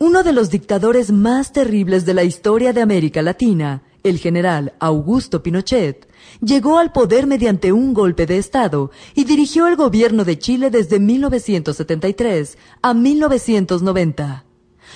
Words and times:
Uno 0.00 0.22
de 0.22 0.32
los 0.32 0.48
dictadores 0.50 1.10
más 1.10 1.52
terribles 1.52 2.06
de 2.06 2.14
la 2.14 2.22
historia 2.22 2.72
de 2.72 2.80
América 2.80 3.20
Latina, 3.20 3.82
el 4.04 4.18
general 4.18 4.74
Augusto 4.78 5.42
Pinochet, 5.42 6.08
llegó 6.40 6.78
al 6.78 6.92
poder 6.92 7.26
mediante 7.26 7.72
un 7.72 7.94
golpe 7.94 8.24
de 8.24 8.38
Estado 8.38 8.92
y 9.16 9.24
dirigió 9.24 9.66
el 9.66 9.74
gobierno 9.74 10.24
de 10.24 10.38
Chile 10.38 10.70
desde 10.70 11.00
1973 11.00 12.58
a 12.80 12.94
1990. 12.94 14.44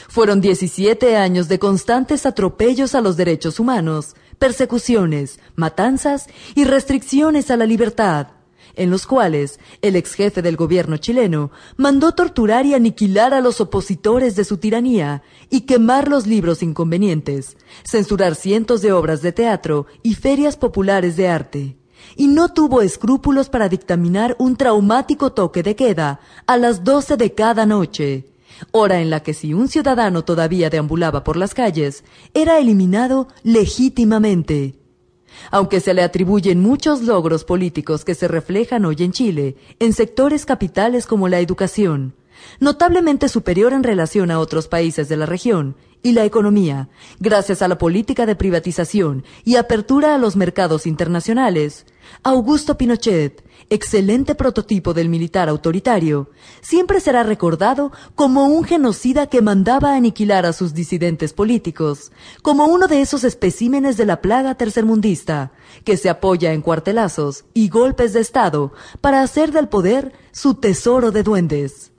Fueron 0.09 0.41
17 0.41 1.17
años 1.17 1.49
de 1.49 1.59
constantes 1.59 2.25
atropellos 2.25 2.95
a 2.95 3.01
los 3.01 3.17
derechos 3.17 3.59
humanos, 3.59 4.15
persecuciones, 4.39 5.41
matanzas 5.57 6.29
y 6.55 6.63
restricciones 6.63 7.51
a 7.51 7.57
la 7.57 7.67
libertad, 7.67 8.29
en 8.77 8.91
los 8.91 9.07
cuales 9.07 9.59
el 9.83 9.97
ex 9.97 10.15
jefe 10.15 10.43
del 10.43 10.57
gobierno 10.57 10.97
chileno 10.97 11.51
mandó 11.77 12.13
torturar 12.13 12.67
y 12.67 12.75
aniquilar 12.75 13.35
a 13.35 13.41
los 13.41 13.61
opositores 13.61 14.37
de 14.37 14.45
su 14.45 14.57
tiranía 14.59 15.23
y 15.51 15.63
quemar 15.63 16.09
los 16.09 16.27
libros 16.27 16.63
inconvenientes, 16.63 17.57
censurar 17.85 18.35
cientos 18.35 18.83
de 18.83 18.93
obras 18.93 19.23
de 19.23 19.33
teatro 19.33 19.87
y 20.03 20.15
ferias 20.15 20.57
populares 20.57 21.17
de 21.17 21.29
arte. 21.29 21.77
Y 22.17 22.27
no 22.27 22.49
tuvo 22.53 22.83
escrúpulos 22.83 23.49
para 23.49 23.69
dictaminar 23.69 24.37
un 24.39 24.57
traumático 24.57 25.33
toque 25.33 25.63
de 25.63 25.77
queda 25.77 26.21
a 26.47 26.57
las 26.57 26.85
doce 26.85 27.17
de 27.17 27.33
cada 27.33 27.65
noche, 27.65 28.27
hora 28.73 29.01
en 29.01 29.11
la 29.11 29.23
que 29.23 29.35
si 29.35 29.55
un 29.55 29.69
ciudadano 29.69 30.25
todavía 30.25 30.69
deambulaba 30.69 31.25
por 31.25 31.37
las 31.37 31.55
calles, 31.55 32.05
era 32.35 32.59
eliminado 32.59 33.29
legítimamente 33.45 34.82
aunque 35.51 35.81
se 35.81 35.95
le 35.95 36.03
atribuyen 36.03 36.61
muchos 36.61 37.03
logros 37.03 37.45
políticos 37.45 38.05
que 38.05 38.15
se 38.15 38.29
reflejan 38.29 38.85
hoy 38.85 38.97
en 39.01 39.13
Chile, 39.13 39.57
en 39.79 39.93
sectores 39.93 40.47
capitales 40.47 41.07
como 41.07 41.29
la 41.29 41.41
educación, 41.41 42.15
notablemente 42.61 43.29
superior 43.29 43.73
en 43.73 43.83
relación 43.83 44.31
a 44.31 44.39
otros 44.39 44.69
países 44.69 45.09
de 45.09 45.17
la 45.17 45.27
región, 45.27 45.77
y 46.03 46.13
la 46.13 46.25
economía, 46.25 46.89
gracias 47.21 47.63
a 47.63 47.69
la 47.69 47.79
política 47.79 48.27
de 48.27 48.35
privatización 48.35 49.25
y 49.45 49.57
apertura 49.57 50.15
a 50.15 50.19
los 50.19 50.35
mercados 50.35 50.87
internacionales, 50.87 51.87
Augusto 52.23 52.77
Pinochet, 52.77 53.45
excelente 53.71 54.35
prototipo 54.35 54.95
del 54.95 55.09
militar 55.09 55.49
autoritario, 55.49 56.31
siempre 56.61 57.01
será 57.01 57.23
recordado 57.23 57.93
como 58.15 58.47
un 58.47 58.65
genocida 58.65 59.27
que 59.27 59.43
mandaba 59.43 59.95
aniquilar 59.95 60.47
a 60.47 60.53
sus 60.53 60.75
disidentes 60.75 61.33
políticos, 61.33 62.13
como 62.43 62.67
uno 62.67 62.87
de 62.87 63.01
esos 63.01 63.25
especímenes 63.25 63.97
de 63.97 64.07
la 64.07 64.21
plaga 64.21 64.55
tercermundista, 64.55 65.53
que 65.85 65.97
se 65.97 66.11
apoya 66.11 66.53
en 66.53 66.63
cuartelazos 66.63 67.45
y 67.55 67.69
golpes 67.69 68.13
de 68.13 68.21
Estado 68.21 68.73
para 69.01 69.23
hacer 69.23 69.53
del 69.53 69.69
poder 69.69 70.13
su 70.33 70.55
tesoro 70.55 71.11
de 71.11 71.23
duendes. 71.23 71.93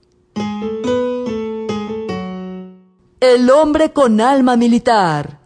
El 3.19 3.49
hombre 3.49 3.93
con 3.93 4.19
alma 4.21 4.57
militar. 4.57 5.42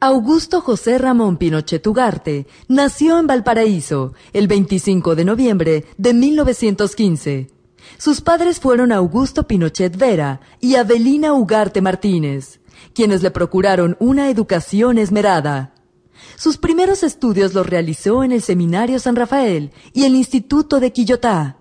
Augusto 0.00 0.60
José 0.60 0.96
Ramón 0.96 1.38
Pinochet 1.38 1.84
Ugarte 1.84 2.46
nació 2.68 3.18
en 3.18 3.26
Valparaíso 3.26 4.12
el 4.32 4.46
25 4.46 5.16
de 5.16 5.24
noviembre 5.24 5.86
de 5.96 6.14
1915. 6.14 7.50
Sus 7.96 8.20
padres 8.20 8.60
fueron 8.60 8.92
Augusto 8.92 9.48
Pinochet 9.48 9.96
Vera 9.96 10.40
y 10.60 10.76
Avelina 10.76 11.32
Ugarte 11.32 11.80
Martínez, 11.80 12.60
quienes 12.94 13.24
le 13.24 13.32
procuraron 13.32 13.96
una 13.98 14.30
educación 14.30 14.98
esmerada. 14.98 15.74
Sus 16.36 16.58
primeros 16.58 17.02
estudios 17.02 17.52
los 17.54 17.66
realizó 17.66 18.22
en 18.22 18.30
el 18.30 18.42
Seminario 18.42 19.00
San 19.00 19.16
Rafael 19.16 19.72
y 19.92 20.04
el 20.04 20.14
Instituto 20.14 20.78
de 20.78 20.92
Quillotá. 20.92 21.57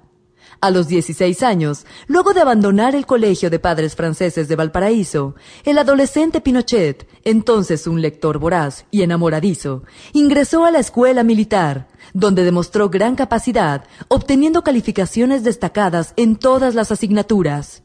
A 0.60 0.72
los 0.72 0.88
16 0.88 1.44
años, 1.44 1.86
luego 2.08 2.34
de 2.34 2.42
abandonar 2.42 2.96
el 2.96 3.06
Colegio 3.06 3.52
de 3.52 3.60
Padres 3.60 3.96
Franceses 3.96 4.48
de 4.48 4.56
Valparaíso, 4.56 5.36
el 5.66 5.78
adolescente 5.78 6.42
Pinochet, 6.42 7.08
entonces 7.24 7.86
un 7.86 8.02
lector 8.02 8.40
voraz 8.40 8.86
y 8.90 9.04
enamoradizo, 9.04 9.84
ingresó 10.14 10.66
a 10.66 10.72
la 10.72 10.80
escuela 10.80 11.24
militar, 11.24 11.88
donde 12.14 12.44
demostró 12.44 12.90
gran 12.90 13.16
capacidad, 13.16 13.84
obteniendo 14.08 14.64
calificaciones 14.64 15.44
destacadas 15.44 16.14
en 16.16 16.36
todas 16.36 16.74
las 16.74 16.92
asignaturas. 16.92 17.84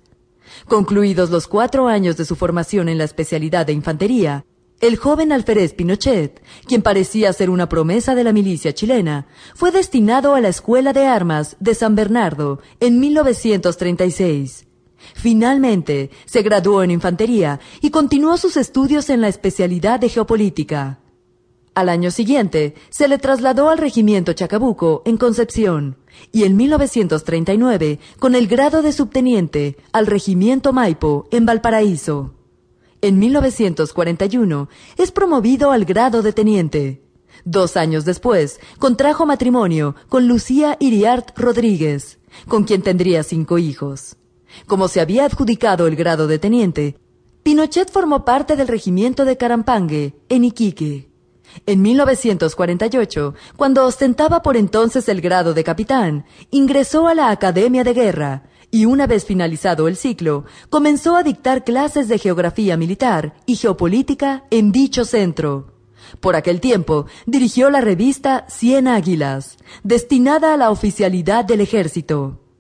Concluidos 0.67 1.29
los 1.29 1.49
cuatro 1.49 1.89
años 1.89 2.17
de 2.17 2.25
su 2.25 2.37
formación 2.37 2.89
en 2.89 2.97
la 2.97 3.05
especialidad 3.05 3.67
de 3.67 3.75
infantería, 3.75 4.47
el 4.83 4.97
joven 4.97 5.31
alférez 5.31 5.75
Pinochet, 5.75 6.43
quien 6.67 6.83
parecía 6.83 7.33
ser 7.33 7.51
una 7.51 7.69
promesa 7.69 8.17
de 8.17 8.25
la 8.25 8.33
milicia 8.33 8.75
chilena, 8.75 9.29
fue 9.55 9.71
destinado 9.71 10.35
a 10.35 10.41
la 10.41 10.49
Escuela 10.49 10.93
de 10.93 11.07
Armas 11.07 11.57
de 11.61 11.77
San 11.77 11.95
Bernardo 11.95 12.59
en 12.81 12.99
1936. 12.99 14.67
Finalmente, 15.15 16.11
se 16.25 16.43
graduó 16.43 16.83
en 16.83 16.91
infantería 16.91 17.61
y 17.81 17.91
continuó 17.91 18.37
sus 18.37 18.57
estudios 18.57 19.09
en 19.09 19.21
la 19.21 19.29
especialidad 19.29 20.01
de 20.01 20.09
geopolítica. 20.09 20.99
Al 21.75 21.89
año 21.89 22.11
siguiente, 22.11 22.75
se 22.91 23.07
le 23.07 23.19
trasladó 23.19 23.71
al 23.71 23.79
regimiento 23.79 24.33
Chacabuco, 24.33 25.03
en 25.07 25.17
Concepción, 25.17 25.97
y 26.33 26.43
en 26.43 26.57
1939, 26.57 28.01
con 28.19 28.35
el 28.35 28.49
grado 28.49 28.83
de 28.83 28.93
subteniente, 28.93 29.77
al 29.93 30.07
regimiento 30.07 30.73
Maipo, 30.73 31.29
en 31.31 31.47
Valparaíso. 31.47 32.35
En 33.05 33.19
1941 33.19 34.69
es 34.97 35.11
promovido 35.11 35.73
al 35.73 35.85
grado 35.85 36.23
de 36.23 36.33
teniente. 36.33 37.03
Dos 37.45 37.77
años 37.77 38.05
después, 38.05 38.61
contrajo 38.79 39.27
matrimonio 39.27 39.97
con 40.09 40.29
Lucía 40.29 40.77
Iriart 40.79 41.37
Rodríguez, 41.37 42.21
con 42.47 42.63
quien 42.63 42.83
tendría 42.83 43.25
cinco 43.25 43.59
hijos. 43.59 44.19
Como 44.69 44.87
se 44.87 45.01
había 45.01 45.25
adjudicado 45.25 45.89
el 45.89 45.97
grado 45.97 46.29
de 46.29 46.39
teniente, 46.39 46.97
Pinochet 47.43 47.91
formó 47.91 48.25
parte 48.25 48.55
del 48.55 48.69
regimiento 48.69 49.25
de 49.25 49.37
Carampangue, 49.37 50.15
en 50.29 50.45
Iquique. 50.45 51.11
En 51.67 51.83
1948, 51.83 53.35
cuando 53.57 53.85
ostentaba 53.85 54.43
por 54.43 54.57
entonces 54.57 55.09
el 55.09 55.21
grado 55.21 55.55
de 55.55 55.65
capitán, 55.65 56.25
ingresó 56.53 57.09
a 57.09 57.15
la 57.15 57.31
Academia 57.31 57.83
de 57.83 57.95
Guerra 57.95 58.45
y 58.73 58.87
una 58.87 59.07
vez 59.07 59.27
finalizado 59.27 59.87
el 59.87 59.97
ciclo, 59.97 60.47
comenzó 60.71 61.15
a 61.15 61.23
dictar 61.23 61.63
clases 61.63 62.09
de 62.09 62.19
geografía 62.19 62.77
militar 62.77 63.35
y 63.47 63.57
geopolítica 63.57 64.45
en 64.51 64.73
dicho 64.73 65.05
centro. 65.05 65.75
Por 66.21 66.35
aquel 66.37 66.61
tiempo, 66.61 67.07
dirigió 67.27 67.71
la 67.71 67.83
revista 67.83 68.47
Cien 68.49 68.89
Águilas, 68.89 69.59
destinada 69.85 70.55
a 70.55 70.57
la 70.57 70.71
oficialidad 70.71 71.45
del 71.45 71.61
ejército. 71.61 72.42